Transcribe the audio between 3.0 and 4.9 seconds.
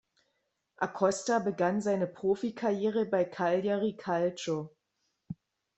bei Cagliari Calcio.